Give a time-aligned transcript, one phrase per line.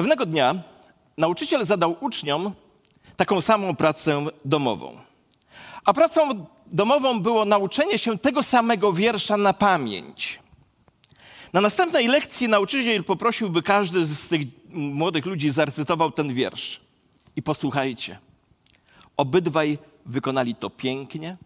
[0.00, 0.62] Pewnego dnia
[1.16, 2.52] nauczyciel zadał uczniom
[3.16, 4.96] taką samą pracę domową.
[5.84, 10.40] A pracą domową było nauczenie się tego samego wiersza na pamięć.
[11.52, 14.40] Na następnej lekcji nauczyciel poprosił, by każdy z tych
[14.70, 16.80] młodych ludzi zarecytował ten wiersz.
[17.36, 18.18] I posłuchajcie.
[19.16, 21.36] Obydwaj wykonali to pięknie,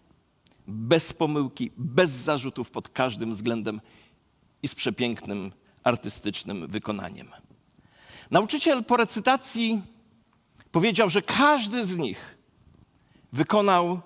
[0.66, 3.80] bez pomyłki, bez zarzutów pod każdym względem
[4.62, 5.52] i z przepięknym
[5.84, 7.43] artystycznym wykonaniem.
[8.34, 9.82] Nauczyciel po recytacji
[10.72, 12.38] powiedział, że każdy z nich
[13.32, 14.00] wykonał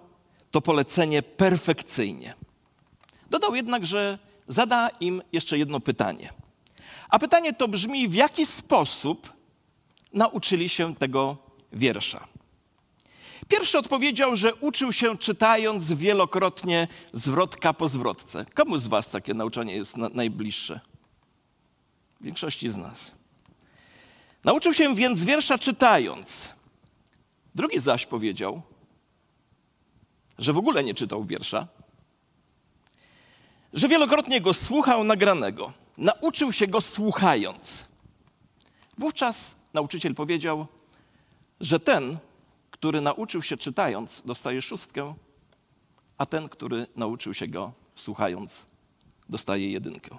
[0.50, 2.34] to polecenie perfekcyjnie.
[3.30, 6.33] Dodał jednak, że zada im jeszcze jedno pytanie.
[7.09, 9.33] A pytanie to brzmi: w jaki sposób
[10.12, 11.36] nauczyli się tego
[11.72, 12.27] wiersza?
[13.48, 18.45] Pierwszy odpowiedział, że uczył się czytając wielokrotnie zwrotka po zwrotce.
[18.55, 20.80] Komu z Was takie nauczanie jest na, najbliższe?
[22.20, 23.17] Większości z nas.
[24.48, 26.52] Nauczył się więc wiersza czytając.
[27.55, 28.62] Drugi zaś powiedział,
[30.39, 31.69] że w ogóle nie czytał wiersza,
[33.72, 35.72] że wielokrotnie go słuchał nagranego.
[35.97, 37.84] Nauczył się go słuchając.
[38.98, 40.67] Wówczas nauczyciel powiedział,
[41.61, 42.19] że ten,
[42.70, 45.15] który nauczył się czytając, dostaje szóstkę,
[46.19, 48.67] a ten, który nauczył się go słuchając,
[49.28, 50.19] dostaje jedynkę.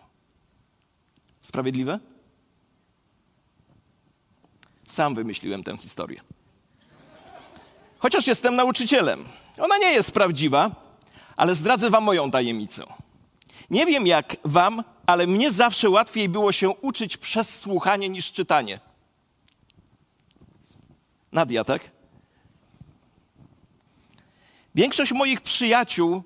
[1.41, 1.99] Sprawiedliwe?
[4.89, 6.21] Sam wymyśliłem tę historię.
[7.99, 9.25] Chociaż jestem nauczycielem.
[9.57, 10.71] Ona nie jest prawdziwa,
[11.37, 12.83] ale zdradzę wam moją tajemnicę.
[13.69, 18.79] Nie wiem jak wam, ale mnie zawsze łatwiej było się uczyć przez słuchanie niż czytanie.
[21.31, 21.91] Nadia, tak?
[24.75, 26.23] Większość moich przyjaciół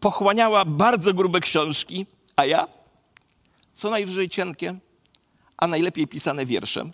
[0.00, 2.06] pochłaniała bardzo grube książki,
[2.36, 2.68] a ja
[3.74, 4.74] co najwyżej cienkie,
[5.56, 6.90] a najlepiej pisane wiersze,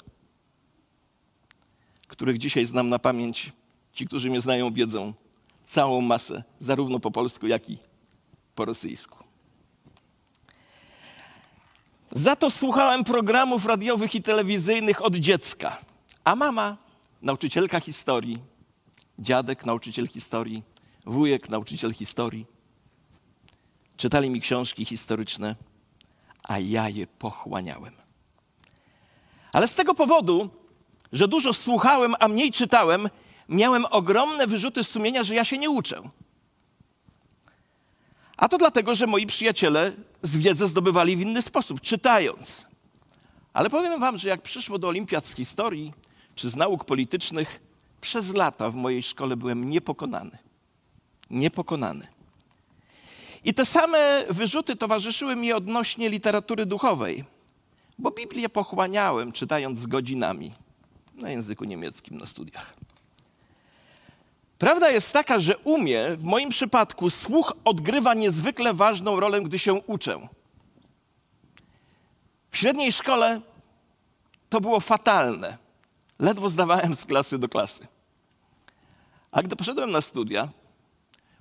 [2.08, 3.52] których dzisiaj znam na pamięć.
[3.92, 5.14] Ci, którzy mnie znają, wiedzą
[5.66, 7.78] całą masę, zarówno po polsku, jak i
[8.54, 9.18] po rosyjsku.
[12.12, 15.78] Za to słuchałem programów radiowych i telewizyjnych od dziecka,
[16.24, 16.76] a mama,
[17.22, 18.38] nauczycielka historii,
[19.18, 20.62] dziadek, nauczyciel historii,
[21.06, 22.46] wujek, nauczyciel historii,
[23.96, 25.56] czytali mi książki historyczne,
[26.42, 27.94] a ja je pochłaniałem.
[29.52, 30.50] Ale z tego powodu,
[31.12, 33.08] że dużo słuchałem, a mniej czytałem,
[33.48, 36.02] miałem ogromne wyrzuty sumienia, że ja się nie uczę.
[38.36, 39.92] A to dlatego, że moi przyjaciele
[40.22, 42.66] z wiedzę zdobywali w inny sposób, czytając.
[43.52, 45.92] Ale powiem wam, że jak przyszło do olimpiad z historii
[46.34, 47.60] czy z nauk politycznych,
[48.00, 50.38] przez lata w mojej szkole byłem niepokonany.
[51.30, 52.06] Niepokonany.
[53.44, 57.24] I te same wyrzuty towarzyszyły mi odnośnie literatury duchowej,
[57.98, 60.52] bo Biblię pochłaniałem, czytając godzinami
[61.18, 62.74] na języku niemieckim na studiach.
[64.58, 69.74] Prawda jest taka, że umie, w moim przypadku, słuch odgrywa niezwykle ważną rolę, gdy się
[69.74, 70.28] uczę.
[72.50, 73.40] W średniej szkole
[74.48, 75.58] to było fatalne.
[76.18, 77.86] Ledwo zdawałem z klasy do klasy.
[79.30, 80.48] A gdy poszedłem na studia,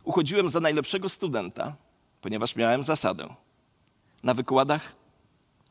[0.04, 1.76] uchodziłem za najlepszego studenta,
[2.22, 3.28] ponieważ miałem zasadę.
[4.24, 4.96] Na wykładach,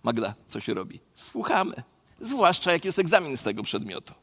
[0.03, 1.01] Magda, co się robi?
[1.15, 1.83] Słuchamy,
[2.21, 4.15] zwłaszcza jak jest egzamin z tego przedmiotu.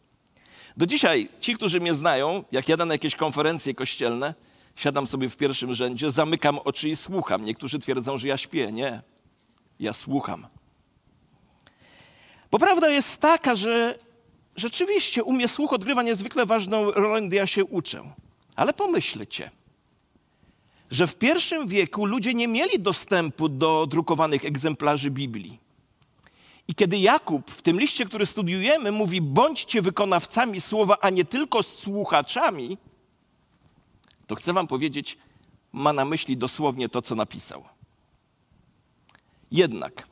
[0.77, 4.33] Do dzisiaj ci, którzy mnie znają, jak jadę na jakieś konferencje kościelne,
[4.75, 7.45] siadam sobie w pierwszym rzędzie, zamykam oczy i słucham.
[7.45, 8.71] Niektórzy twierdzą, że ja śpię.
[8.71, 9.01] Nie,
[9.79, 10.47] ja słucham.
[12.51, 13.99] Bo prawda jest taka, że
[14.55, 18.03] rzeczywiście u mnie słuch odgrywa niezwykle ważną rolę, gdy ja się uczę.
[18.55, 19.51] Ale pomyślcie,
[20.91, 25.62] że w pierwszym wieku ludzie nie mieli dostępu do drukowanych egzemplarzy Biblii.
[26.67, 31.63] I kiedy Jakub w tym liście, który studiujemy, mówi: bądźcie wykonawcami słowa, a nie tylko
[31.63, 32.77] słuchaczami,
[34.27, 35.17] to chcę Wam powiedzieć,
[35.73, 37.63] ma na myśli dosłownie to, co napisał.
[39.51, 40.07] Jednak,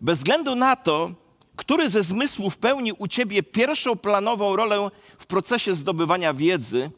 [0.00, 1.10] bez względu na to,
[1.56, 6.90] który ze zmysłów pełni u Ciebie pierwszą planową rolę w procesie zdobywania wiedzy,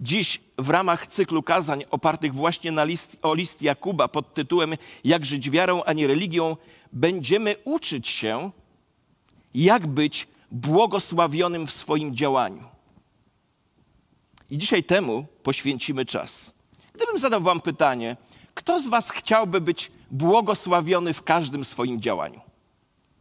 [0.00, 4.74] dziś w ramach cyklu kazań opartych właśnie na list, o list Jakuba pod tytułem
[5.04, 6.56] Jak żyć wiarą, a nie religią,
[6.92, 8.50] będziemy uczyć się,
[9.54, 12.64] jak być błogosławionym w swoim działaniu.
[14.50, 16.54] I dzisiaj temu poświęcimy czas.
[16.92, 18.16] Gdybym zadał Wam pytanie,
[18.54, 22.40] kto z Was chciałby być błogosławiony w każdym swoim działaniu?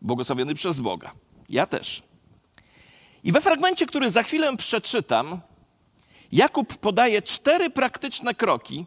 [0.02, 1.12] Błogosławiony przez Boga.
[1.50, 2.04] Ja też.
[3.24, 5.42] I we fragmencie, który za chwilę przeczytam,
[6.34, 8.86] Jakub podaje cztery praktyczne kroki,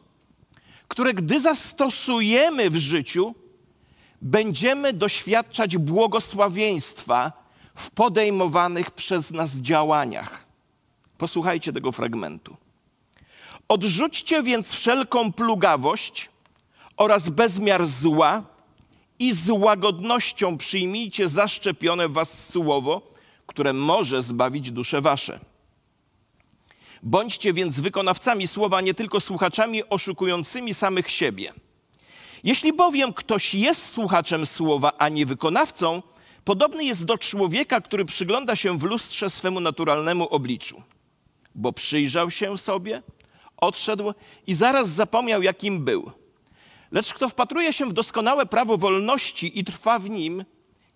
[0.89, 3.35] które gdy zastosujemy w życiu,
[4.23, 7.33] będziemy doświadczać błogosławieństwa
[7.75, 10.47] w podejmowanych przez nas działaniach.
[11.19, 12.57] Posłuchajcie tego fragmentu.
[13.69, 16.31] Odrzućcie więc wszelką plugawość
[16.97, 18.43] oraz bezmiar zła
[19.19, 23.03] i z łagodnością przyjmijcie zaszczepione was słowo,
[23.47, 25.41] które może zbawić dusze wasze.
[27.03, 31.53] Bądźcie więc wykonawcami słowa, nie tylko słuchaczami oszukującymi samych siebie.
[32.45, 36.03] Jeśli bowiem ktoś jest słuchaczem słowa, a nie wykonawcą,
[36.45, 40.83] podobny jest do człowieka, który przygląda się w lustrze swemu naturalnemu obliczu.
[41.55, 43.03] Bo przyjrzał się sobie,
[43.57, 44.13] odszedł
[44.47, 46.11] i zaraz zapomniał, jakim był.
[46.91, 50.45] Lecz kto wpatruje się w doskonałe prawo wolności i trwa w nim,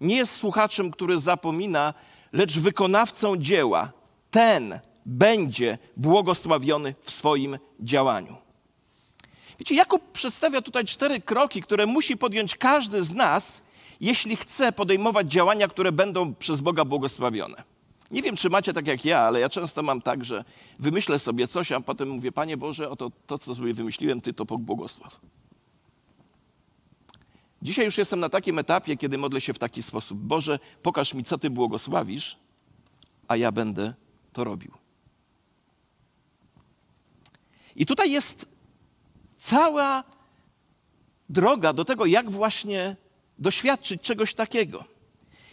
[0.00, 1.94] nie jest słuchaczem, który zapomina,
[2.32, 3.92] lecz wykonawcą dzieła.
[4.30, 8.36] Ten będzie błogosławiony w swoim działaniu.
[9.58, 13.62] Wiecie, Jakub przedstawia tutaj cztery kroki, które musi podjąć każdy z nas,
[14.00, 17.62] jeśli chce podejmować działania, które będą przez Boga błogosławione.
[18.10, 20.44] Nie wiem, czy macie tak jak ja, ale ja często mam tak, że
[20.78, 24.44] wymyślę sobie coś, a potem mówię, Panie Boże, oto to, co sobie wymyśliłem, Ty to
[24.44, 25.20] błogosław.
[27.62, 30.18] Dzisiaj już jestem na takim etapie, kiedy modlę się w taki sposób.
[30.18, 32.38] Boże, pokaż mi, co Ty błogosławisz,
[33.28, 33.94] a ja będę
[34.32, 34.79] to robił.
[37.76, 38.48] I tutaj jest
[39.36, 40.04] cała
[41.28, 42.96] droga do tego, jak właśnie
[43.38, 44.84] doświadczyć czegoś takiego.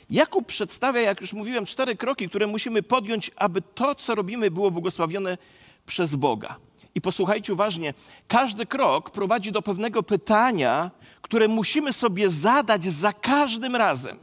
[0.10, 4.72] Jakub przedstawia, jak już mówiłem, cztery kroki, które musimy podjąć, aby to, co robimy, było
[4.72, 5.38] błogosławione
[5.86, 6.58] przez Boga.
[6.96, 7.94] I posłuchajcie uważnie,
[8.28, 10.92] każdy krok prowadzi do pewnego pytania,
[11.22, 14.18] które musimy sobie zadać za każdym razem.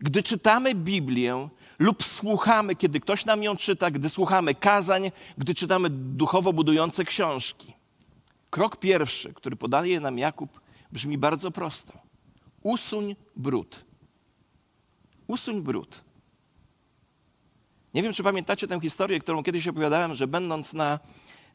[0.00, 1.48] Gdy czytamy Biblię
[1.80, 7.74] lub słuchamy, kiedy ktoś nam ją czyta, gdy słuchamy kazań, gdy czytamy duchowo budujące książki.
[8.50, 10.60] Krok pierwszy, który podaje nam Jakub,
[10.92, 11.92] brzmi bardzo prosto.
[12.62, 13.84] Usuń brud.
[15.26, 16.04] Usuń brud.
[17.94, 20.98] Nie wiem, czy pamiętacie tę historię, którą kiedyś opowiadałem, że będąc na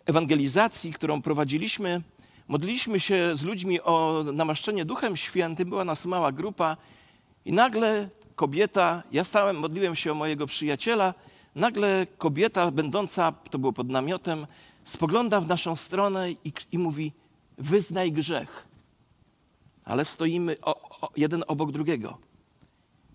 [0.06, 2.02] ewangelizacji, którą prowadziliśmy,
[2.48, 6.78] modliliśmy się z ludźmi o namaszczenie Duchem Świętym, była nas mała grupa
[7.46, 11.14] i nagle kobieta, ja stałem, modliłem się o mojego przyjaciela,
[11.56, 14.48] nagle kobieta będąca, to było pod namiotem,
[14.84, 17.12] spogląda w naszą stronę i, i mówi,
[17.58, 18.68] wyznaj grzech.
[19.86, 22.18] Ale stoimy o, o, jeden obok drugiego,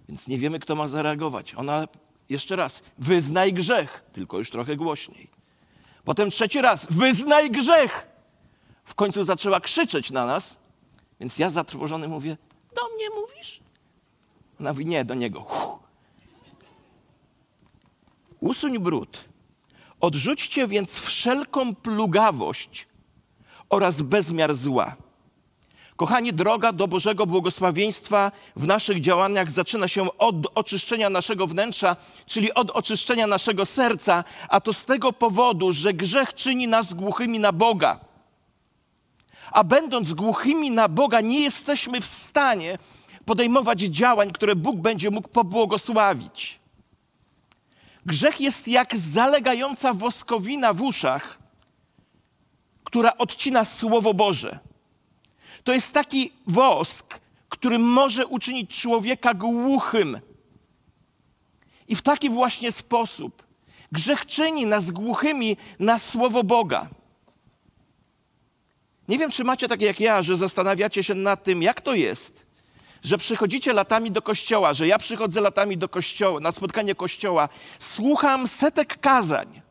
[0.08, 1.54] więc nie wiemy, kto ma zareagować.
[1.54, 1.88] Ona
[2.28, 5.30] jeszcze raz, wyznaj grzech, tylko już trochę głośniej.
[6.04, 8.06] Potem trzeci raz, wyznaj grzech.
[8.84, 10.56] W końcu zaczęła krzyczeć na nas,
[11.20, 12.36] więc ja zatrwożony mówię,
[12.74, 13.60] do mnie mówisz?
[14.60, 15.46] Ona mówi, nie, do niego.
[18.40, 19.24] Usuń brud.
[20.00, 22.86] Odrzućcie więc wszelką plugawość
[23.68, 24.96] oraz bezmiar zła.
[25.96, 31.96] Kochani, droga do Bożego błogosławieństwa w naszych działaniach zaczyna się od oczyszczenia naszego wnętrza,
[32.26, 37.38] czyli od oczyszczenia naszego serca, a to z tego powodu, że grzech czyni nas głuchymi
[37.38, 38.00] na Boga.
[39.52, 42.78] A będąc głuchymi na Boga, nie jesteśmy w stanie
[43.30, 46.60] podejmować działań, które Bóg będzie mógł pobłogosławić.
[48.06, 51.38] Grzech jest jak zalegająca woskowina w uszach,
[52.84, 54.58] która odcina Słowo Boże.
[55.64, 60.20] To jest taki wosk, który może uczynić człowieka głuchym.
[61.88, 63.42] I w taki właśnie sposób
[63.92, 66.88] grzech czyni nas głuchymi na Słowo Boga.
[69.08, 72.49] Nie wiem, czy macie takie jak ja, że zastanawiacie się nad tym, jak to jest,
[73.02, 78.48] że przychodzicie latami do kościoła, że ja przychodzę latami do kościoła, na spotkanie kościoła, słucham
[78.48, 79.62] setek kazań,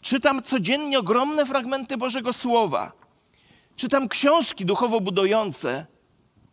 [0.00, 2.92] czytam codziennie ogromne fragmenty Bożego Słowa,
[3.76, 5.86] czytam książki duchowo budujące,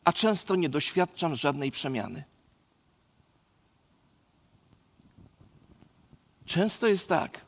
[0.03, 2.24] a często nie doświadczam żadnej przemiany.
[6.46, 7.46] Często jest tak,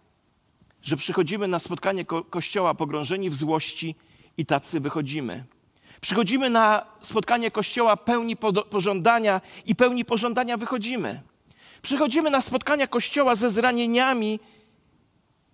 [0.82, 3.96] że przychodzimy na spotkanie ko kościoła pogrążeni w złości
[4.38, 5.46] i tacy wychodzimy.
[6.04, 8.36] Przychodzimy na spotkanie kościoła pełni
[8.70, 11.22] pożądania i pełni pożądania wychodzimy.
[11.82, 14.40] Przychodzimy na spotkania kościoła ze zranieniami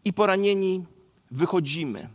[0.06, 0.86] i poranieni
[1.32, 2.10] wychodzimy.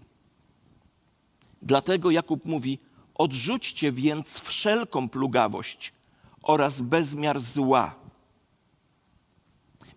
[1.62, 2.78] Dlatego Jakub mówi:
[3.14, 5.92] Odrzućcie więc wszelką plugawość
[6.42, 7.94] oraz bezmiar zła.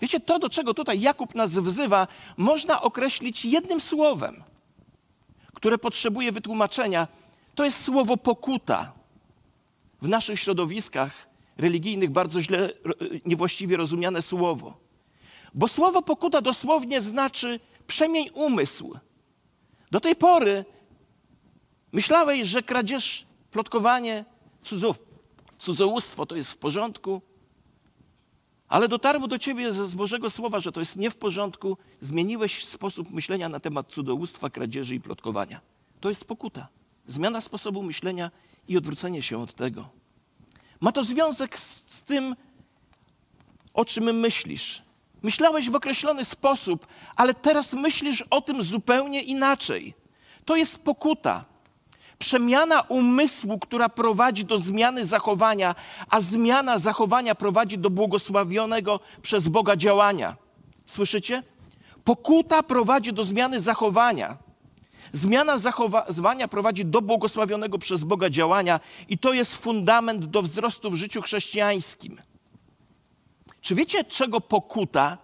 [0.01, 4.43] Wiecie, to, do czego tutaj Jakub nas wzywa, można określić jednym słowem,
[5.53, 7.07] które potrzebuje wytłumaczenia
[7.57, 8.93] to jest słowo pokuta.
[10.01, 12.69] W naszych środowiskach religijnych bardzo źle,
[13.25, 14.77] niewłaściwie rozumiane słowo.
[15.53, 18.99] Bo słowo pokuta dosłownie znaczy przemień umysł.
[19.91, 20.65] Do tej pory
[21.91, 24.25] myślałeś, że kradzież, plotkowanie,
[24.61, 24.95] cudzo,
[25.57, 27.21] cudzołóstwo to jest w porządku.
[28.67, 33.11] ale dotarło do ciebie z Bożego Słowa, że to jest nie w porządku, zmieniłeś sposób
[33.11, 35.61] myślenia na temat cudzołóstwa, kradzieży i plotkowania.
[35.99, 36.76] To jest pokuta.
[37.07, 38.31] Zmiana sposobu myślenia
[38.67, 39.89] i odwrócenie się od tego.
[40.79, 42.35] Ma to związek z, z tym,
[43.73, 44.83] o czym myślisz.
[45.23, 49.93] Myślałeś w określony sposób, ale teraz myślisz o tym zupełnie inaczej.
[50.45, 51.45] To jest pokuta.
[52.19, 55.75] Przemiana umysłu, która prowadzi do zmiany zachowania,
[56.09, 60.35] a zmiana zachowania prowadzi do błogosławionego przez Boga działania.
[60.85, 61.43] Słyszycie?
[62.03, 64.37] Pokuta prowadzi do zmiany zachowania.
[65.13, 70.95] Zmiana zachowania prowadzi do błogosławionego przez Boga działania i to jest fundament do wzrostu w
[70.95, 72.21] życiu chrześcijańskim.
[73.61, 75.17] Czy wiecie, czego pokuta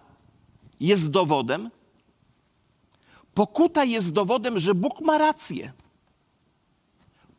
[0.80, 1.70] jest dowodem?
[3.34, 5.72] Pokuta jest dowodem, że Bóg ma rację.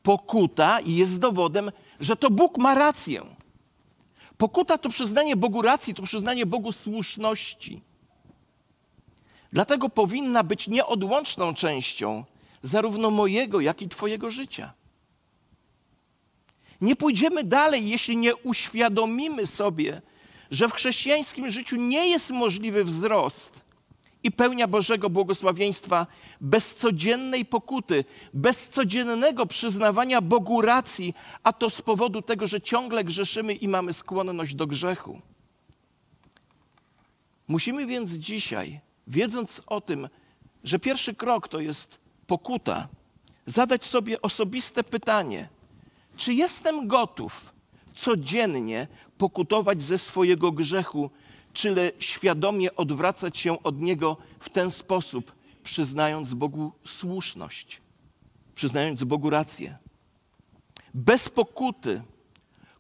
[0.04, 3.36] Pokuta jest dowodem, że to Bóg ma rację.
[4.38, 7.82] Pokuta to przyznanie Bogu racji, to przyznanie Bogu słuszności.
[9.54, 12.24] Dlatego powinna być nieodłączną częścią
[12.66, 14.74] zarówno mojego, jak i Twojego życia.
[16.82, 20.02] Nie pójdziemy dalej, jeśli nie uświadomimy sobie,
[20.52, 23.66] że w chrześcijańskim życiu nie jest możliwy wzrost
[24.24, 26.08] i pełnia Bożego błogosławieństwa
[26.42, 33.04] bez codziennej pokuty, bez codziennego przyznawania Bogu racji, a to z powodu tego, że ciągle
[33.04, 35.22] grzeszymy i mamy skłonność do grzechu.
[37.48, 40.10] Musimy więc dzisiaj, wiedząc o tym,
[40.64, 42.88] że pierwszy krok to jest pokuta,
[43.46, 45.50] zadać sobie osobiste pytanie:
[46.18, 47.54] czy jestem gotów
[47.94, 51.10] codziennie pokutować ze swojego grzechu,
[51.54, 57.82] czyli świadomie odwracać się od niego w ten sposób, przyznając Bogu słuszność,
[58.56, 59.78] przyznając Bogu rację.
[60.94, 62.02] Bez pokuty,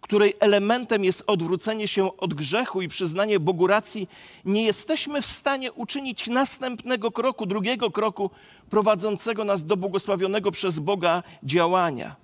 [0.06, 4.08] której elementem jest odwrócenie się od grzechu i przyznanie Bogu racji,
[4.46, 8.30] nie jesteśmy w stanie uczynić następnego kroku, drugiego kroku
[8.70, 12.16] prowadzącego nas do błogosławionego przez Boga działania.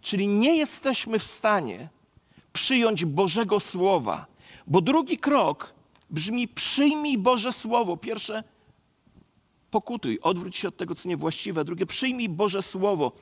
[0.00, 1.88] Czyli nie jesteśmy w stanie
[2.52, 4.26] przyjąć Bożego Słowa.
[4.66, 5.74] Bo drugi krok
[6.10, 7.96] brzmi: przyjmij Boże Słowo.
[7.96, 8.44] Pierwsze,
[9.70, 11.64] pokutuj, odwróć się od tego, co niewłaściwe.
[11.64, 13.12] Drugie, przyjmij Boże Słowo.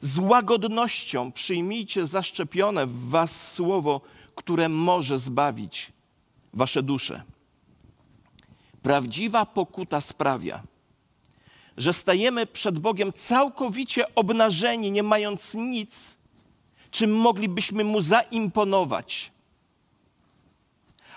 [0.00, 4.00] Z łagodnością przyjmijcie zaszczepione w Was Słowo,
[4.34, 5.92] które może zbawić
[6.52, 7.22] Wasze dusze.
[8.82, 10.62] Prawdziwa pokuta sprawia,
[11.76, 16.18] że stajemy przed Bogiem całkowicie obnażeni, nie mając nic,
[16.90, 19.32] czym moglibyśmy mu zaimponować.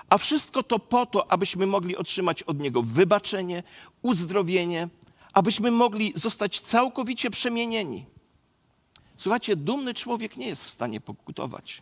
[0.10, 3.64] A wszystko to po to, abyśmy mogli otrzymać od niego wybaczenie,
[4.02, 4.90] uzdrowienie,
[5.34, 8.13] abyśmy mogli zostać całkowicie przemienieni.
[9.18, 11.82] Słuchajcie, dumny człowiek nie jest w stanie pokutować,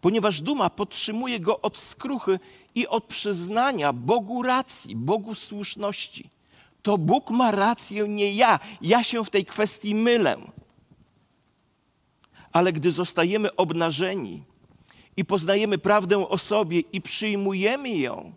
[0.00, 2.38] ponieważ duma podtrzymuje go od skruchy
[2.74, 6.30] i od przyznania Bogu racji, Bogu słuszności.
[6.82, 8.60] To Bóg ma rację, nie ja.
[8.82, 10.36] Ja się w tej kwestii mylę
[12.54, 14.42] ale gdy zostajemy obnażeni
[15.16, 18.32] i poznajemy prawdę o sobie i przyjmujemy ją,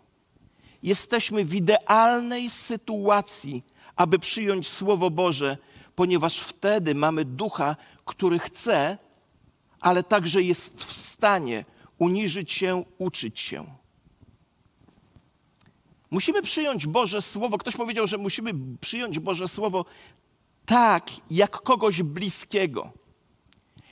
[0.82, 3.62] jesteśmy w idealnej sytuacji,
[3.96, 5.56] aby przyjąć Słowo Boże,
[5.98, 8.98] ponieważ wtedy mamy ducha, który chce,
[9.80, 11.64] ale także jest w stanie
[11.98, 13.66] uniżyć się, uczyć się.
[16.10, 17.58] Musimy przyjąć Boże Słowo.
[17.58, 19.84] Ktoś powiedział, że musimy przyjąć Boże Słowo
[20.66, 22.92] tak, jak kogoś bliskiego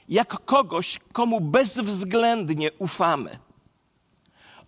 [0.08, 3.38] jak kogoś, komu bezwzględnie ufamy.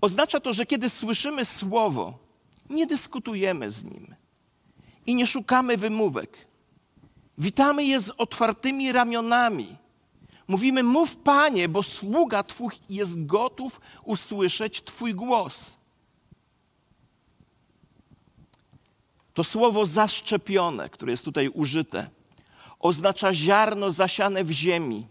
[0.00, 2.18] Oznacza to, że kiedy słyszymy słowo,
[2.70, 4.14] nie dyskutujemy z nim
[5.06, 6.47] i nie szukamy wymówek.
[7.38, 9.76] Witamy je z otwartymi ramionami.
[10.48, 15.78] Mówimy: Mów, panie, bo sługa Twój jest gotów usłyszeć Twój głos.
[19.34, 22.10] To słowo zaszczepione, które jest tutaj użyte,
[22.78, 25.06] oznacza ziarno zasiane w ziemi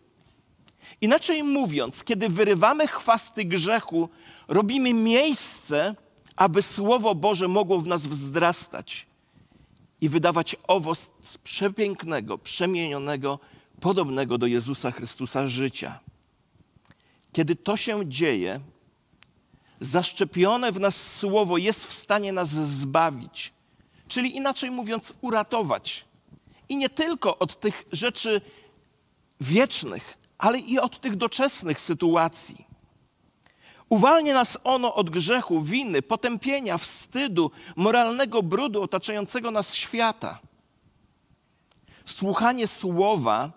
[1.02, 4.10] Inaczej mówiąc, kiedy wyrywamy chwasty grzechu,
[4.48, 5.96] robimy miejsce,
[6.36, 9.08] aby Słowo Boże mogło w nas wzrastać
[10.02, 11.12] i wydawać owoc
[11.44, 13.40] przepięknego, przemienionego,
[13.80, 16.00] podobnego do Jezusa Chrystusa życia.
[17.34, 18.60] Kiedy to się dzieje,
[19.80, 23.54] zaszczepione w nas Słowo jest w stanie nas zbawić,
[24.08, 26.06] czyli inaczej mówiąc, uratować.
[26.70, 28.42] I nie tylko od tych rzeczy
[29.42, 32.67] wiecznych, ale i od tych doczesnych sytuacji.
[33.90, 40.40] Uwalnia nas ono od grzechu, winy, potępienia, wstydu, moralnego brudu otaczającego nas świata.
[42.06, 43.52] Słuchanie słowa,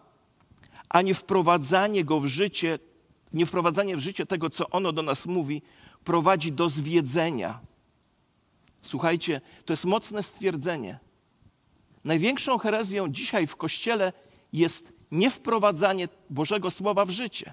[0.88, 2.78] a nie wprowadzanie go w życie,
[3.32, 5.62] nie wprowadzanie w życie tego, co ono do nas mówi,
[6.04, 7.60] prowadzi do zwiedzenia.
[8.82, 10.98] Słuchajcie, to jest mocne stwierdzenie.
[12.04, 14.12] Największą herezją dzisiaj w Kościele
[14.52, 17.52] jest niewprowadzanie Bożego Słowa w życie.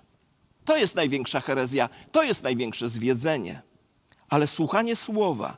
[0.67, 3.62] To jest największa herezja, to jest największe zwiedzenie.
[4.29, 5.57] Ale słuchanie Słowa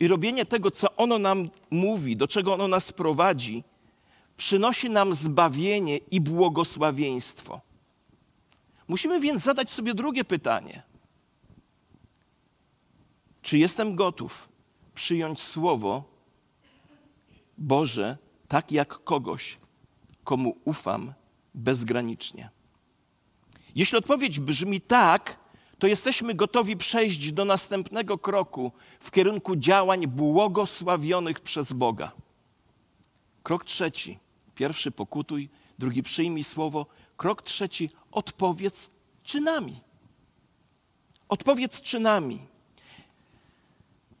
[0.00, 3.64] i robienie tego, co ono nam mówi, do czego ono nas prowadzi,
[4.36, 7.60] przynosi nam zbawienie i błogosławieństwo.
[8.88, 10.82] Musimy więc zadać sobie drugie pytanie.
[13.42, 14.48] Czy jestem gotów
[14.94, 16.04] przyjąć Słowo
[17.58, 18.18] Boże
[18.48, 19.58] tak jak kogoś,
[20.24, 21.12] komu ufam
[21.54, 22.50] bezgranicznie?
[23.74, 25.38] Jeśli odpowiedź brzmi tak,
[25.78, 32.12] to jesteśmy gotowi przejść do następnego kroku w kierunku działań błogosławionych przez Boga.
[33.42, 34.18] Krok trzeci.
[34.54, 36.86] Pierwszy pokutuj, drugi przyjmij słowo.
[37.16, 38.90] Krok trzeci odpowiedz
[39.22, 39.80] czynami.
[41.28, 42.38] Odpowiedz czynami.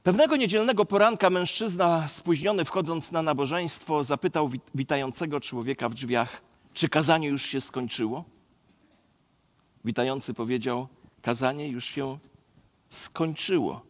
[0.02, 6.42] Pewnego niedzielnego poranka mężczyzna spóźniony wchodząc na nabożeństwo zapytał witającego człowieka w drzwiach,
[6.74, 8.24] czy kazanie już się skończyło?
[9.84, 10.88] Witający powiedział,
[11.22, 12.18] kazanie już się
[12.90, 13.82] skończyło.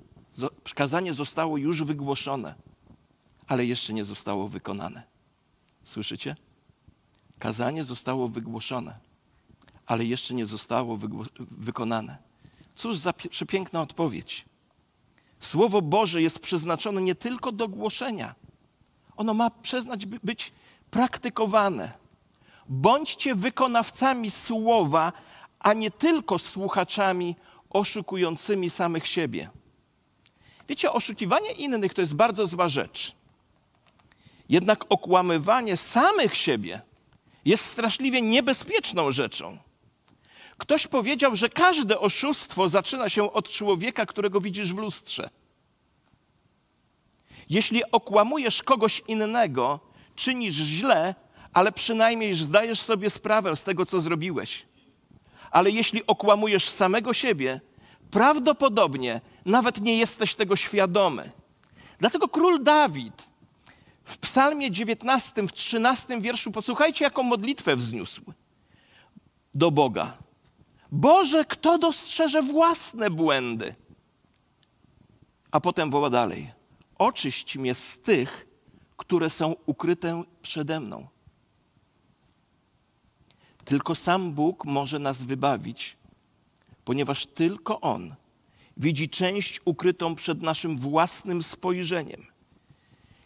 [0.74, 2.54] Kazanie zostało już wygłoszone,
[3.46, 5.02] ale jeszcze nie zostało wykonane.
[5.84, 6.36] Słyszycie?
[7.38, 8.98] Kazanie zostało wygłoszone,
[9.86, 10.98] ale jeszcze nie zostało
[11.40, 12.18] wykonane.
[12.74, 14.44] Cóż za przepiękna odpowiedź.
[15.40, 18.34] Słowo Boże jest przeznaczone nie tylko do głoszenia.
[19.16, 20.52] Ono ma przyznać być
[20.90, 21.92] praktykowane.
[22.68, 25.12] Bądźcie wykonawcami słowa,
[25.64, 27.36] a nie tylko słuchaczami
[27.70, 29.50] oszukującymi samych siebie.
[30.68, 33.12] Wiecie, oszukiwanie innych to jest bardzo zła rzecz.
[34.48, 36.80] Jednak okłamywanie samych siebie
[37.44, 39.58] jest straszliwie niebezpieczną rzeczą.
[40.58, 45.30] Ktoś powiedział, że każde oszustwo zaczyna się od człowieka, którego widzisz w lustrze.
[47.50, 49.80] Jeśli okłamujesz kogoś innego,
[50.16, 51.14] czynisz źle,
[51.52, 54.66] ale przynajmniej zdajesz sobie sprawę z tego, co zrobiłeś.
[55.54, 57.60] Ale jeśli okłamujesz samego siebie,
[58.10, 61.30] prawdopodobnie nawet nie jesteś tego świadomy.
[61.98, 63.30] Dlatego król Dawid
[64.04, 68.22] w Psalmie 19, w 13 wierszu, posłuchajcie, jaką modlitwę wzniósł
[69.54, 70.18] do Boga.
[70.92, 73.74] Boże, kto dostrzeże własne błędy?
[75.50, 76.52] A potem woła dalej:
[76.98, 78.46] Oczyść mnie z tych,
[78.96, 81.13] które są ukryte przede mną.
[83.64, 85.96] Tylko sam Bóg może nas wybawić,
[86.84, 88.14] ponieważ tylko On
[88.76, 92.26] widzi część ukrytą przed naszym własnym spojrzeniem.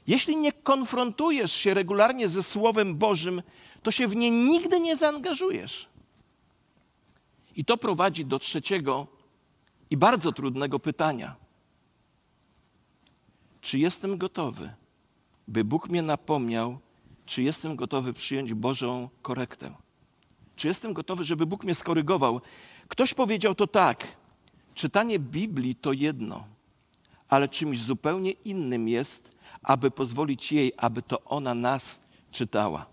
[0.07, 3.42] Jeśli nie konfrontujesz się regularnie ze Słowem Bożym,
[3.83, 5.88] to się w nie nigdy nie zaangażujesz.
[7.57, 9.07] I to prowadzi do trzeciego
[9.90, 11.37] i bardzo trudnego pytania.
[13.61, 14.74] Czy jestem gotowy,
[15.48, 16.79] by Bóg mnie napomniał,
[17.27, 19.88] czy jestem gotowy przyjąć Bożą korektę?
[20.59, 22.40] Czy jestem gotowy, żeby Bóg mnie skorygował?
[22.88, 24.16] Ktoś powiedział to tak:
[24.75, 26.47] czytanie Biblii to jedno,
[27.29, 29.31] ale czymś zupełnie innym jest,
[29.62, 32.87] aby pozwolić jej, aby to ona nas czytała.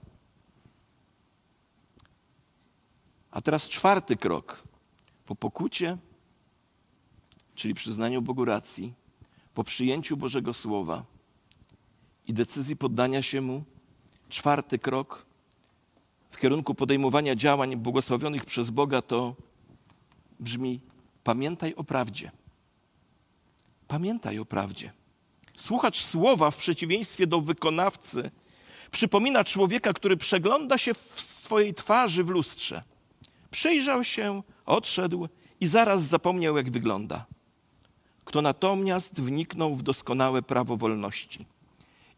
[3.32, 4.64] A teraz czwarty krok.
[5.26, 5.98] Po pokucie,
[7.56, 8.94] czyli przyznaniu Bogu racji,
[9.54, 11.04] po przyjęciu Bożego Słowa
[12.28, 13.64] i decyzji poddania się Mu,
[14.30, 15.25] czwarty krok
[16.36, 19.36] w kierunku podejmowania działań błogosławionych przez Boga to
[20.40, 20.80] brzmi:
[21.24, 22.32] pamiętaj o prawdzie.
[23.88, 24.92] Pamiętaj o prawdzie.
[25.58, 28.32] Słuchacz słowa w przeciwieństwie do wykonawcy
[28.92, 32.84] przypomina człowieka, który przegląda się w swojej twarzy w lustrze.
[33.52, 35.28] Przyjrzał się, odszedł
[35.60, 37.26] i zaraz zapomniał, jak wygląda.
[38.26, 41.46] Kto natomiast wniknął w doskonałe prawo wolności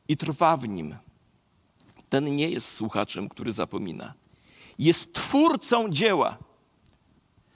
[0.07, 0.95] i trwa w nim,
[2.09, 4.13] ten nie jest słuchaczem, który zapomina.
[4.79, 6.37] Jest twórcą dzieła.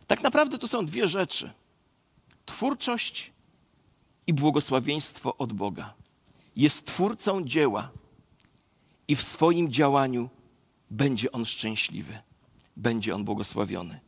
[0.07, 1.51] Tak naprawdę to są dwie rzeczy:
[2.45, 3.31] twórczość
[4.27, 5.93] i błogosławieństwo od Boga.
[6.55, 7.91] Jest twórcą dzieła
[9.07, 10.29] i w swoim działaniu
[10.89, 12.19] będzie on szczęśliwy,
[12.77, 13.99] będzie on błogosławiony.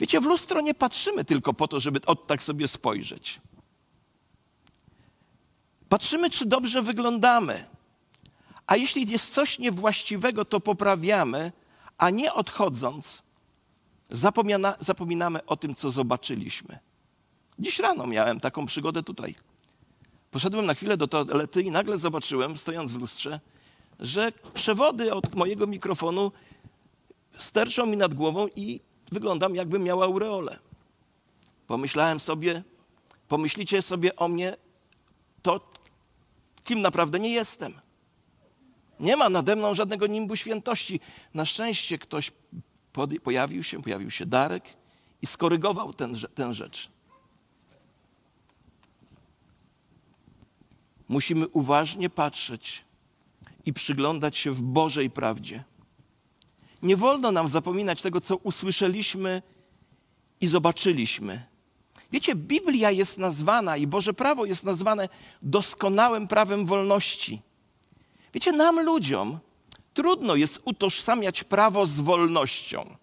[0.00, 3.40] Wiecie, w lustro nie patrzymy tylko po to, żeby od tak sobie spojrzeć.
[5.88, 7.71] Patrzymy, czy dobrze wyglądamy.
[8.66, 11.52] A jeśli jest coś niewłaściwego, to poprawiamy,
[11.98, 13.22] a nie odchodząc,
[14.80, 16.78] zapominamy o tym, co zobaczyliśmy.
[17.58, 19.34] Dziś rano miałem taką przygodę tutaj.
[20.30, 23.40] Poszedłem na chwilę do toalety i nagle zobaczyłem, stojąc w lustrze,
[24.00, 26.32] że przewody od mojego mikrofonu
[27.38, 28.80] sterczą mi nad głową i
[29.12, 30.58] wyglądam, jakbym miał aureolę.
[31.66, 32.62] Pomyślałem sobie,
[33.28, 34.56] pomyślicie sobie o mnie,
[35.42, 35.60] to
[36.64, 37.74] kim naprawdę nie jestem.
[39.02, 41.00] Nie ma nade mną żadnego nimbu świętości.
[41.34, 42.32] Na szczęście ktoś
[43.22, 44.76] pojawił się, pojawił się Darek
[45.22, 46.90] i skorygował ten, tę rzecz.
[51.08, 52.84] Musimy uważnie patrzeć
[53.66, 55.64] i przyglądać się w Bożej prawdzie.
[56.82, 59.42] Nie wolno nam zapominać tego, co usłyszeliśmy
[60.40, 61.46] i zobaczyliśmy.
[62.12, 65.08] Wiecie, Biblia jest nazwana i Boże prawo jest nazwane
[65.42, 67.42] doskonałym prawem wolności.
[68.34, 69.38] Wiecie, nam ludziom
[69.94, 72.96] trudno jest utożsamiać prawo z wolnością.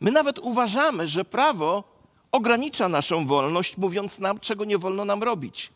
[0.00, 1.84] My nawet uważamy, że prawo
[2.32, 5.72] ogranicza naszą wolność, mówiąc nam, czego nie wolno nam robić.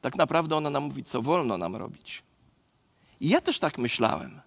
[0.00, 2.22] Tak naprawdę ona nam mówi, co wolno nam robić.
[3.20, 4.40] I ja też tak myślałem,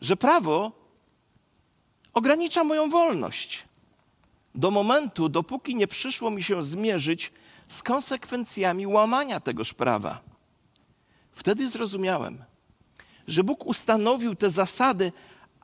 [0.00, 0.72] że prawo
[2.12, 3.64] ogranicza moją wolność.
[4.54, 7.32] Do momentu, dopóki nie przyszło mi się zmierzyć
[7.68, 10.20] z konsekwencjami łamania tegoż prawa.
[11.36, 12.44] Wtedy zrozumiałem,
[13.26, 15.12] że Bóg ustanowił te zasady,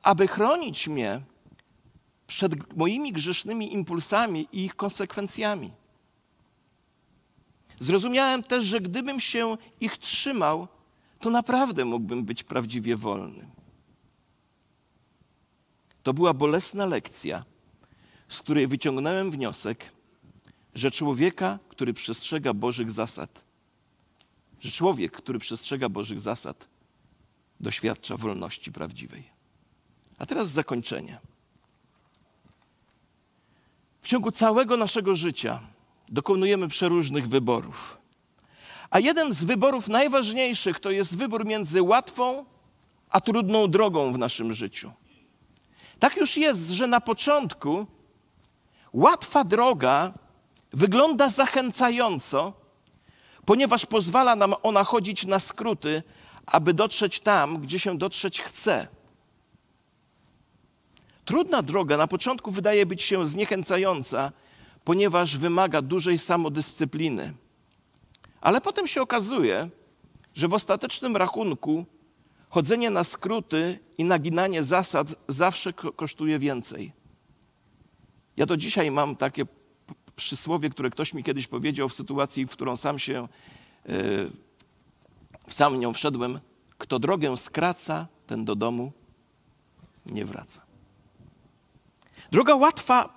[0.03, 1.21] aby chronić mnie
[2.27, 5.73] przed moimi grzesznymi impulsami i ich konsekwencjami.
[7.79, 10.69] Zrozumiałem też, że gdybym się ich trzymał,
[11.21, 13.47] to naprawdę mógłbym być prawdziwie wolny.
[16.03, 17.45] To była bolesna lekcja,
[18.29, 19.93] z której wyciągnąłem wniosek,
[20.75, 23.52] że człowieka, który przestrzega Bożych zasad,
[24.63, 26.69] że człowiek, który przestrzega Bożych zasad,
[27.61, 29.25] doświadcza wolności prawdziwej.
[30.19, 31.19] A teraz zakończenie.
[34.03, 35.61] W ciągu całego naszego życia
[36.09, 37.99] dokonujemy przeróżnych wyborów.
[38.91, 42.45] A jeden z wyborów najważniejszych to jest wybór między łatwą
[43.11, 44.93] a trudną drogą w naszym życiu.
[45.99, 47.87] Tak już jest, że na początku
[48.93, 50.13] łatwa droga
[50.73, 52.62] wygląda zachęcająco,
[53.47, 56.03] ponieważ pozwala nam ona chodzić na skróty,
[56.47, 58.89] aby dotrzeć tam, gdzie się dotrzeć chce.
[61.25, 64.33] Trudna droga na początku wydaje być się zniechęcająca,
[64.85, 67.35] ponieważ wymaga dużej samodyscypliny.
[68.41, 69.71] Ale potem się okazuje,
[70.35, 71.85] że w ostatecznym rachunku
[72.49, 76.93] chodzenie na skróty i naginanie zasad zawsze kosztuje więcej.
[78.37, 79.47] Ja do dzisiaj mam takie
[80.17, 83.29] przysłowie, które ktoś mi kiedyś powiedział w sytuacji, w którą sam się,
[83.89, 84.31] yy,
[85.49, 86.41] sam nią wszedłem.
[86.79, 88.93] Kto drogę skraca, ten do domu
[90.07, 90.61] nie wraca.
[92.33, 93.09] Droga łatwa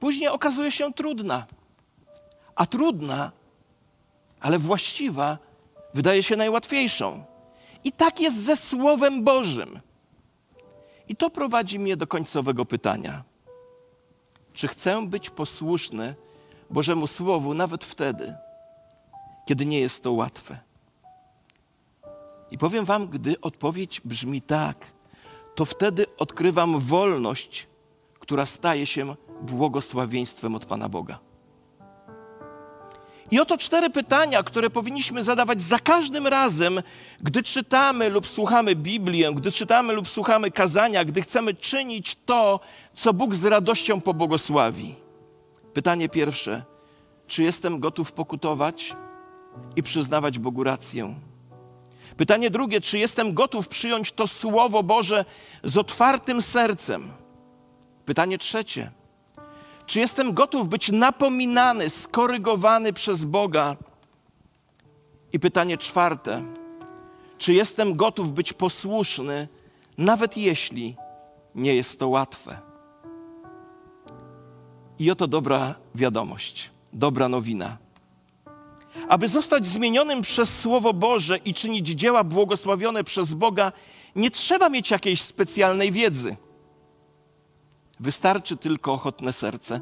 [0.00, 1.46] później okazuje się trudna,
[2.54, 3.32] a trudna,
[4.40, 5.38] ale właściwa,
[5.94, 7.24] wydaje się najłatwiejszą.
[7.84, 9.80] I tak jest ze Słowem Bożym.
[11.08, 13.24] I to prowadzi mnie do końcowego pytania.
[14.60, 16.14] Czy chcę być posłuszny
[16.70, 18.34] Bożemu Słowu nawet wtedy,
[19.46, 20.58] kiedy nie jest to łatwe?
[22.50, 24.92] I powiem Wam, gdy odpowiedź brzmi tak,
[25.54, 27.66] to wtedy odkrywam wolność,
[28.18, 31.18] która staje się błogosławieństwem od Pana Boga.
[33.30, 36.82] I oto cztery pytania, które powinniśmy zadawać za każdym razem,
[37.20, 42.60] gdy czytamy lub słuchamy Biblię, gdy czytamy lub słuchamy kazania, gdy chcemy czynić to,
[42.94, 44.94] co Bóg z radością pobłogosławi.
[45.72, 46.62] Pytanie pierwsze:
[47.26, 48.96] czy jestem gotów pokutować
[49.76, 51.14] i przyznawać Bogu rację?
[52.16, 55.24] Pytanie drugie: czy jestem gotów przyjąć to Słowo Boże
[55.62, 57.10] z otwartym sercem?
[58.04, 58.90] Pytanie trzecie:
[59.90, 63.76] czy jestem gotów być napominany, skorygowany przez Boga?
[65.32, 66.44] I pytanie czwarte:
[67.38, 69.48] czy jestem gotów być posłuszny,
[69.98, 70.96] nawet jeśli
[71.54, 72.58] nie jest to łatwe?
[74.98, 77.78] I oto dobra wiadomość, dobra nowina.
[79.08, 83.72] Aby zostać zmienionym przez Słowo Boże i czynić dzieła błogosławione przez Boga,
[84.16, 86.36] nie trzeba mieć jakiejś specjalnej wiedzy.
[88.00, 89.80] Wystarczy tylko ochotne serce.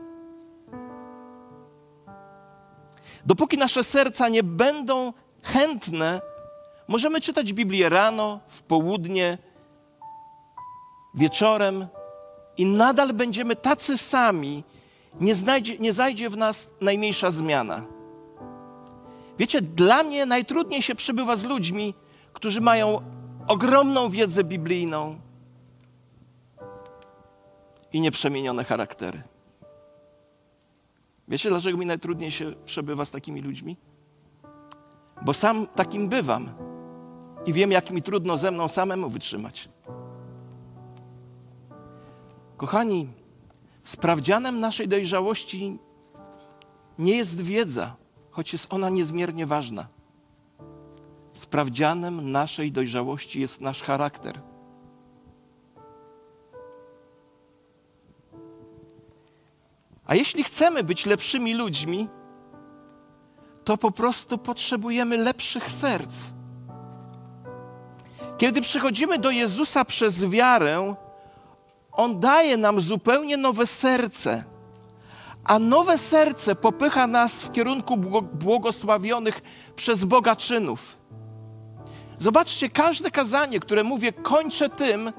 [3.26, 6.20] Dopóki nasze serca nie będą chętne,
[6.88, 9.38] możemy czytać Biblię rano, w południe,
[11.14, 11.86] wieczorem
[12.56, 14.64] i nadal będziemy tacy sami,
[15.20, 17.82] nie, znajdzie, nie zajdzie w nas najmniejsza zmiana.
[19.38, 21.94] Wiecie, dla mnie najtrudniej się przebywa z ludźmi,
[22.32, 23.00] którzy mają
[23.48, 25.20] ogromną wiedzę biblijną,
[27.92, 29.22] i nieprzemienione charaktery.
[31.28, 33.76] Wiecie, dlaczego mi najtrudniej się przebywa z takimi ludźmi?
[35.22, 36.48] Bo sam takim bywam
[37.46, 39.68] i wiem, jak mi trudno ze mną samemu wytrzymać.
[42.56, 43.08] Kochani,
[43.84, 45.78] sprawdzianem naszej dojrzałości
[46.98, 47.96] nie jest wiedza,
[48.30, 49.88] choć jest ona niezmiernie ważna.
[51.32, 54.40] Sprawdzianem naszej dojrzałości jest nasz charakter.
[60.08, 62.08] A jeśli chcemy być lepszymi ludźmi,
[63.64, 66.26] to po prostu potrzebujemy lepszych serc.
[68.38, 70.94] Kiedy przychodzimy do Jezusa przez wiarę,
[71.92, 74.44] On daje nam zupełnie nowe serce.
[75.44, 77.96] A nowe serce popycha nas w kierunku
[78.32, 79.42] błogosławionych
[79.76, 80.98] przez Boga czynów.
[82.18, 85.12] Zobaczcie, każde kazanie, które mówię, kończę tym,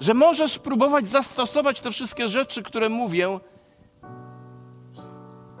[0.00, 3.38] że możesz próbować zastosować te wszystkie rzeczy, które mówię,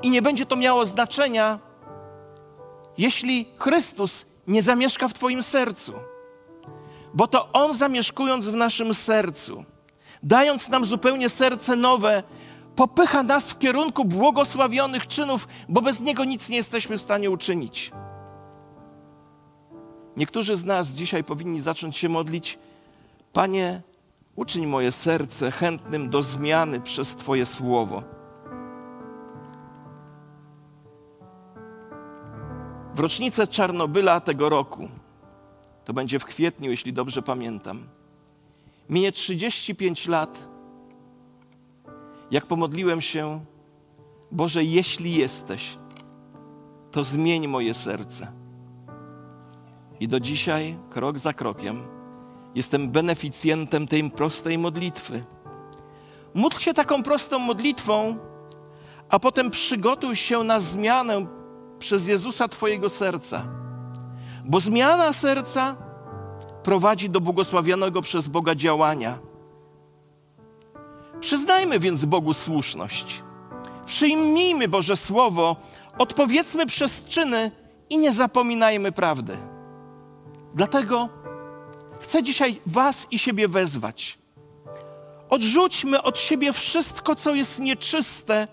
[0.02, 1.58] i nie będzie to miało znaczenia,
[2.98, 5.92] jeśli Chrystus nie zamieszka w Twoim sercu.
[7.14, 9.64] Bo to On zamieszkując w naszym sercu,
[10.22, 12.22] dając nam zupełnie serce nowe,
[12.76, 17.92] popycha nas w kierunku błogosławionych czynów, bo bez Niego nic nie jesteśmy w stanie uczynić.
[20.16, 22.58] Niektórzy z nas dzisiaj powinni zacząć się modlić:
[23.32, 23.82] Panie,
[24.36, 28.17] uczyń moje serce chętnym do zmiany przez Twoje słowo.
[32.98, 34.88] W rocznicę Czarnobyla tego roku,
[35.84, 37.88] to będzie w kwietniu, jeśli dobrze pamiętam,
[38.88, 40.48] minie 35 lat,
[42.30, 43.44] jak pomodliłem się,
[44.32, 45.78] Boże, jeśli jesteś,
[46.92, 48.32] to zmień moje serce.
[50.00, 51.82] I do dzisiaj, krok za krokiem,
[52.54, 55.24] jestem beneficjentem tej prostej modlitwy.
[56.34, 58.18] Módl się taką prostą modlitwą,
[59.08, 61.37] a potem przygotuj się na zmianę
[61.78, 63.42] przez Jezusa Twojego serca.
[64.44, 65.76] Bo zmiana serca
[66.62, 69.18] prowadzi do błogosławionego przez Boga działania.
[71.20, 73.22] Przyznajmy więc Bogu słuszność.
[73.86, 75.56] Przyjmijmy Boże Słowo,
[75.98, 77.50] odpowiedzmy przez czyny
[77.90, 79.36] i nie zapominajmy prawdy.
[80.54, 81.08] Dlatego
[82.00, 84.18] chcę dzisiaj Was i siebie wezwać.
[85.30, 88.48] Odrzućmy od siebie wszystko, co jest nieczyste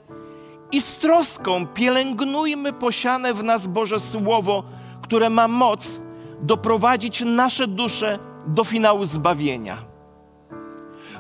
[0.71, 4.63] i z troską pielęgnujmy posiane w nas Boże Słowo,
[5.01, 5.99] które ma moc
[6.41, 9.77] doprowadzić nasze dusze do finału zbawienia.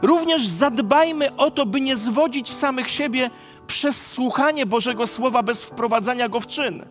[0.01, 3.29] Również zadbajmy o to, by nie zwodzić samych siebie
[3.67, 6.85] przez słuchanie Bożego Słowa bez wprowadzania go w czyn.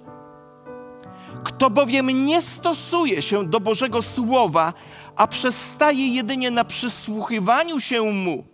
[1.45, 4.73] Kto bowiem nie stosuje się do Bożego Słowa,
[5.17, 8.45] a przestaje jedynie na przysłuchiwaniu się mu,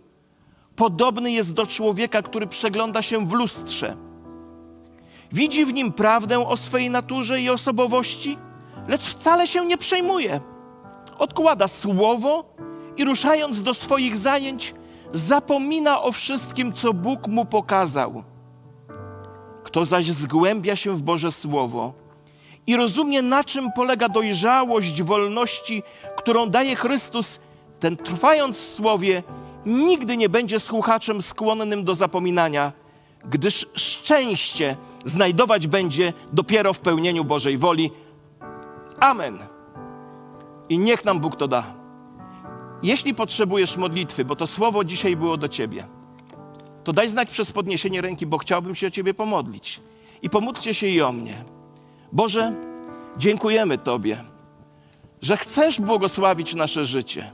[0.81, 3.97] podobny jest do człowieka, który przegląda się w lustrze.
[5.31, 8.37] Widzi w nim prawdę o swej naturze i osobowości,
[8.87, 10.41] lecz wcale się nie przejmuje.
[11.17, 12.55] Odkłada słowo
[12.97, 14.75] i ruszając do swoich zajęć,
[15.13, 18.23] zapomina o wszystkim, co Bóg mu pokazał.
[19.63, 21.93] Kto zaś zgłębia się w Boże Słowo
[22.67, 25.83] i rozumie, na czym polega dojrzałość wolności,
[26.17, 27.39] którą daje Chrystus,
[27.79, 29.23] ten trwając w Słowie,
[29.65, 32.71] nigdy nie będzie słuchaczem skłonnym do zapominania,
[33.25, 37.91] gdyż szczęście znajdować będzie dopiero w pełnieniu Bożej woli.
[38.99, 39.39] Amen.
[40.69, 41.63] I niech nam Bóg to da.
[42.83, 45.87] Jeśli potrzebujesz modlitwy, bo to słowo dzisiaj było do ciebie,
[46.83, 49.81] to daj znać przez podniesienie ręki, bo chciałbym się o ciebie pomodlić.
[50.21, 51.43] I pomódlcie się i o mnie.
[52.11, 52.53] Boże,
[53.17, 54.23] dziękujemy Tobie,
[55.21, 57.31] że chcesz błogosławić nasze życie.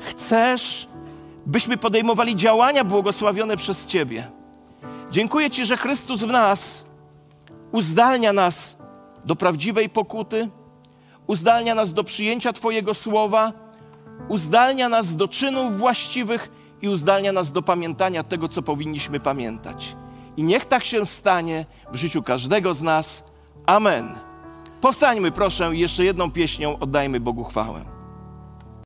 [0.00, 0.88] Chcesz
[1.46, 4.30] byśmy podejmowali działania błogosławione przez Ciebie.
[5.10, 6.84] Dziękuję Ci, że Chrystus w nas
[7.72, 8.76] uzdalnia nas
[9.24, 10.48] do prawdziwej pokuty,
[11.26, 13.52] uzdalnia nas do przyjęcia Twojego słowa,
[14.28, 16.48] uzdalnia nas do czynów właściwych
[16.82, 19.96] i uzdalnia nas do pamiętania tego, co powinniśmy pamiętać.
[20.36, 23.24] I niech tak się stanie w życiu każdego z nas.
[23.66, 24.14] Amen.
[24.80, 27.93] Powstańmy, proszę, jeszcze jedną pieśnią oddajmy Bogu chwałę.